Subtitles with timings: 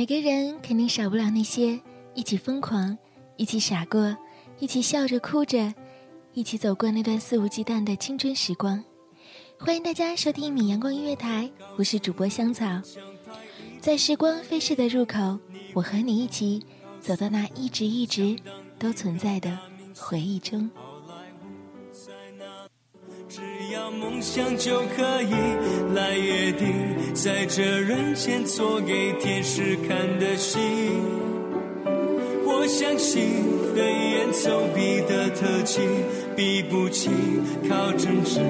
[0.00, 1.78] 每个人肯定少不了那些
[2.14, 2.96] 一起疯狂、
[3.36, 4.16] 一起傻过、
[4.58, 5.74] 一起笑着哭着、
[6.32, 8.82] 一起走过那段肆无忌惮的青春时光。
[9.58, 12.64] 欢迎大家收听一米阳光音乐台，我是主播香草。
[13.78, 15.38] 在时光飞逝的入口，
[15.74, 16.64] 我和你一起
[16.98, 18.34] 走到那一直一直
[18.78, 19.58] 都存在的
[19.98, 20.70] 回忆中。
[23.98, 25.34] 梦想就可以
[25.94, 30.58] 来约定，在这人间做给天使看的戏。
[32.44, 33.22] 我相信
[33.74, 35.80] 飞檐走壁的特技，
[36.36, 37.10] 比不起
[37.68, 38.40] 靠真挚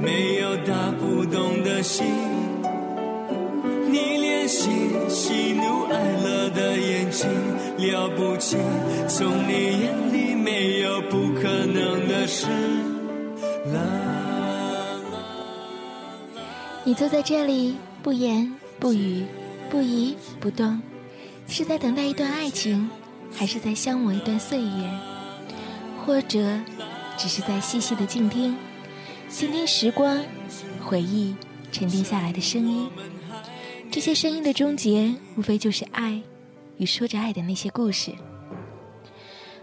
[0.00, 2.04] 没有打不动的心。
[3.88, 4.70] 你练习
[5.08, 7.28] 喜怒哀乐的眼睛
[7.78, 8.56] 了不起，
[9.08, 12.46] 从你眼里没有不可能的事。
[13.72, 14.31] 啦。
[16.84, 19.24] 你坐在这里，不言不语，
[19.70, 20.82] 不移不动，
[21.46, 22.90] 是在等待一段爱情，
[23.32, 24.90] 还是在消磨一段岁月？
[26.04, 26.58] 或者，
[27.16, 28.56] 只是在细细的静听，
[29.28, 30.20] 倾听时光、
[30.80, 31.36] 回忆
[31.70, 32.90] 沉淀下来的声音。
[33.88, 36.20] 这些声音的终结，无非就是爱
[36.78, 38.10] 与说着爱的那些故事。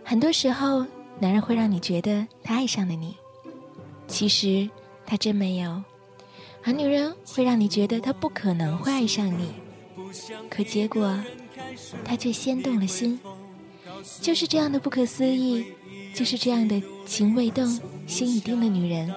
[0.05, 0.85] 很多时候，
[1.19, 3.17] 男人会让你觉得他爱上了你，
[4.07, 4.69] 其实
[5.05, 5.83] 他真没有。
[6.63, 9.49] 而女人会让你觉得她不可能会爱上你，
[10.49, 11.17] 可结果
[12.03, 13.19] 她却先动了心。
[14.21, 15.65] 就是这样的不可思议，
[16.13, 17.67] 就是这样的情未动
[18.07, 19.13] 心已定的女人，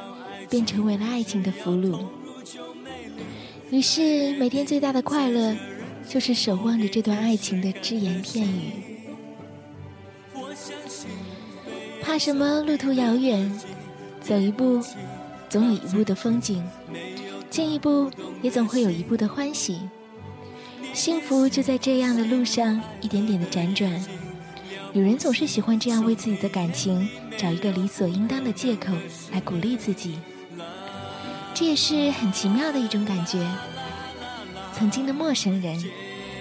[0.51, 2.01] 便成为了爱情的俘虏。
[3.71, 5.57] 于是每天最大的快乐，
[6.09, 8.73] 就是守望着这段爱情的只言片语。
[12.03, 13.61] 怕什么路途遥远，
[14.21, 14.83] 走一步，
[15.49, 16.63] 总有一步的风景。
[17.53, 19.83] 进一步，也总会有一步的欢喜。
[20.95, 24.03] 幸福就在这样的路上一点点的辗转。
[24.95, 28.95] 女人总是喜欢这样为自己的感情找一个理所应当的借口
[29.33, 30.19] 来鼓励自己，
[31.53, 33.47] 这也是很奇妙的一种感觉。
[34.73, 35.79] 曾经的陌生人，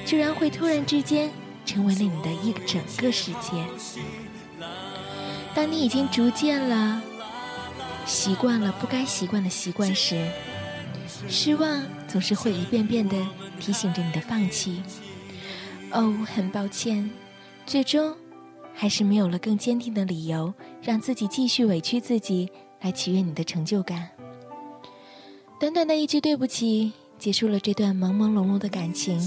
[0.05, 1.29] 居然会突然之间
[1.65, 3.65] 成为了你的一整个世界。
[5.53, 7.01] 当你已经逐渐了
[8.05, 10.25] 习惯了不该习惯的习惯时，
[11.27, 13.15] 失望总是会一遍遍的
[13.59, 14.81] 提醒着你的放弃。
[15.91, 17.09] 哦，很抱歉，
[17.65, 18.15] 最终
[18.73, 22.49] 还是没有了更坚定的理由，让自己继续委屈自己
[22.81, 24.09] 来取悦你的成就感。
[25.59, 29.19] 短短的一句对不起，结束了这段朦朦胧胧的感情。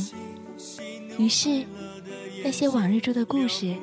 [1.19, 1.65] 于是，
[2.43, 3.75] 那些往日中的故事，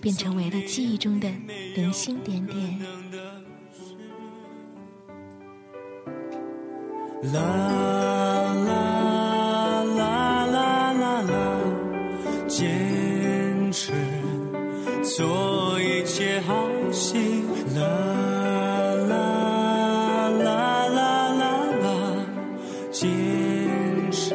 [0.00, 1.30] 便成为了记忆中的
[1.74, 2.80] 零星点点。
[7.32, 7.40] 啦
[8.66, 11.32] 啦啦啦啦啦，
[12.48, 13.92] 坚持
[15.02, 17.42] 做一切好戏。
[17.74, 17.80] 啦
[19.08, 19.16] 啦
[20.28, 20.98] 啦啦
[21.32, 21.42] 啦
[21.82, 21.86] 啦，
[22.92, 23.02] 坚
[24.12, 24.34] 持，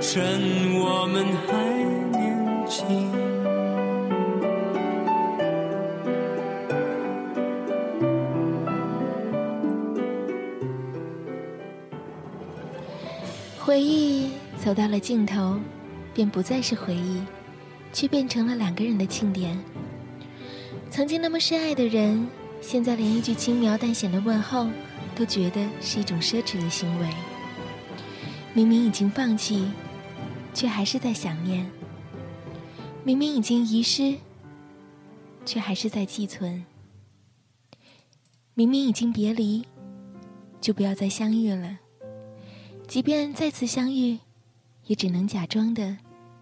[0.00, 0.20] 趁
[0.78, 1.50] 我们还
[2.12, 2.20] 年
[2.68, 3.29] 轻。
[13.62, 15.60] 回忆走到了尽头，
[16.14, 17.20] 便不再是回忆，
[17.92, 19.56] 却变成了两个人的庆典。
[20.90, 22.26] 曾经那么深爱的人，
[22.62, 24.66] 现在连一句轻描淡写的问候，
[25.14, 27.08] 都觉得是一种奢侈的行为。
[28.54, 29.70] 明明已经放弃，
[30.54, 31.66] 却还是在想念；
[33.04, 34.16] 明明已经遗失，
[35.44, 36.64] 却还是在寄存；
[38.54, 39.66] 明明已经别离，
[40.62, 41.78] 就不要再相遇了。
[42.90, 44.18] 即便再次相遇，
[44.86, 45.96] 也只能假装的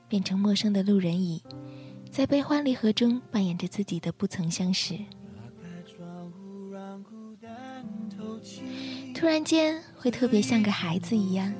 [0.08, 1.42] 变成陌生的路人乙，
[2.10, 4.98] 在悲欢离合中扮演着自己的不曾相识。
[9.14, 11.52] 突然间会特别像个孩子一样，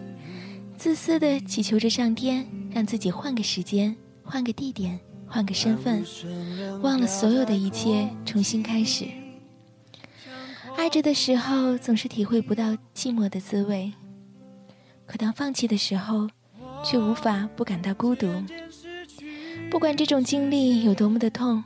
[0.75, 6.03] 自私的祈求着上天，让自己换个时间、换个地点、换个身份，
[6.81, 9.05] 忘了所有的一切，重新开始。
[10.79, 13.93] 爱着的时候，总是体会不到寂寞的滋味；
[15.09, 16.29] 可当放弃的时候，
[16.85, 18.31] 却无法不感到孤独。
[19.71, 21.65] 不管这种经历有多么的痛，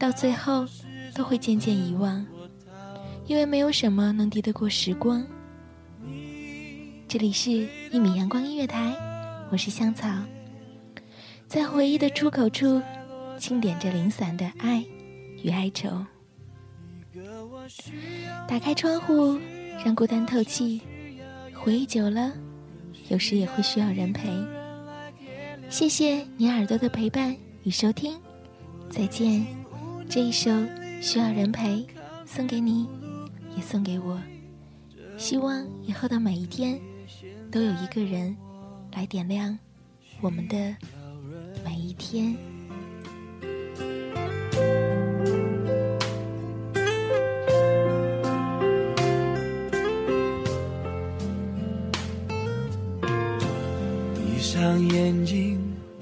[0.00, 0.66] 到最后
[1.14, 2.26] 都会渐渐遗忘，
[3.26, 5.24] 因为没有什么能敌得过时光。
[7.06, 7.50] 这里是
[7.92, 8.90] 《一米阳光音乐台》，
[9.52, 10.08] 我是香草，
[11.46, 12.82] 在回忆的出口处，
[13.38, 14.84] 轻点着零散的爱
[15.40, 16.04] 与哀愁。
[18.48, 19.38] 打开窗户，
[19.84, 20.82] 让孤单透气。
[21.54, 22.32] 回忆久了，
[23.08, 24.28] 有时也会需要人陪。
[25.68, 28.16] 谢谢你耳朵的陪伴与收听，
[28.88, 29.44] 再见。
[30.08, 30.50] 这一首
[31.02, 31.78] 《需要人陪》
[32.24, 32.86] 送给你，
[33.56, 34.20] 也送给我。
[35.18, 36.80] 希望以后的每一天，
[37.50, 38.36] 都有一个人
[38.92, 39.58] 来点亮
[40.20, 40.76] 我们的
[41.64, 42.36] 每一天。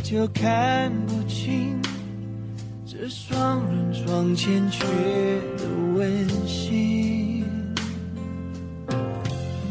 [0.05, 1.81] 就看不清
[2.87, 4.85] 这双人床欠缺
[5.57, 5.65] 的
[5.97, 7.43] 温馨。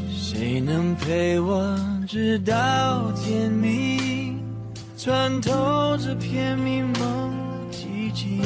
[0.10, 4.40] 谁能陪我直到天明，
[4.98, 7.32] 穿透这片迷蒙
[7.72, 8.42] 寂静？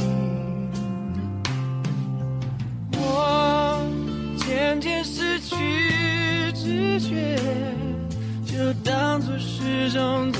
[2.91, 3.81] 我
[4.35, 5.55] 渐渐失去
[6.53, 7.39] 知觉。
[8.45, 10.39] 就当作是种自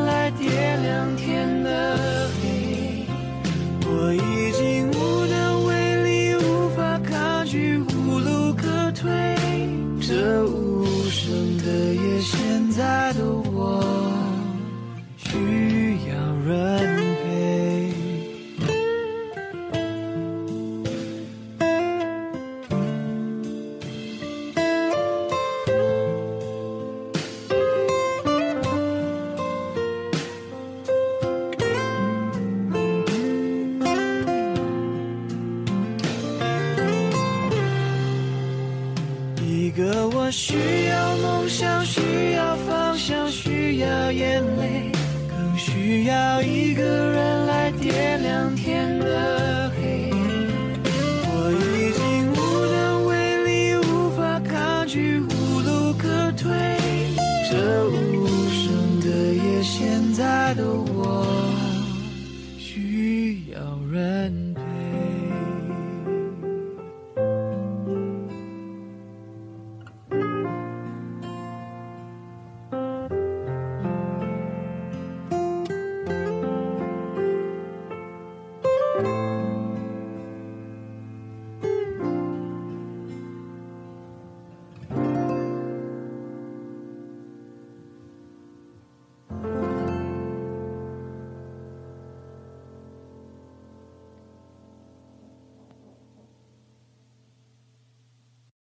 [40.31, 41.99] 需要梦想，需
[42.30, 42.30] 要